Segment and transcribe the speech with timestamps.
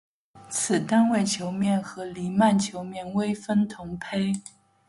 [0.33, 4.33] 因此单位球面和黎曼球面微分同胚。